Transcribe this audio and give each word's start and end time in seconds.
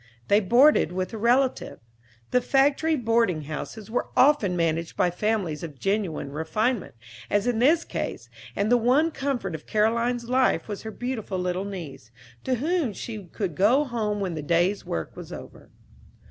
They 0.29 0.39
boarded 0.39 0.91
with 0.91 1.13
a 1.13 1.19
relative. 1.19 1.79
The 2.31 2.41
factory 2.41 2.95
boarding 2.95 3.43
houses 3.43 3.91
were 3.91 4.07
often 4.17 4.57
managed 4.57 4.97
by 4.97 5.11
families 5.11 5.61
of 5.61 5.77
genuine 5.79 6.31
refinement, 6.31 6.95
as 7.29 7.45
in 7.45 7.59
this 7.59 7.83
case, 7.83 8.27
and 8.55 8.71
the 8.71 8.77
one 8.77 9.11
comfort 9.11 9.53
of 9.53 9.67
Caroline's 9.67 10.27
life 10.27 10.67
was 10.67 10.81
her 10.81 10.89
beautiful 10.89 11.37
little 11.37 11.65
niece, 11.65 12.09
to 12.45 12.55
whom 12.55 12.93
she 12.93 13.25
could 13.25 13.53
go 13.53 13.83
home 13.83 14.19
when 14.19 14.33
the 14.33 14.41
day's 14.41 14.83
work 14.87 15.15
was 15.15 15.31
over. 15.31 15.69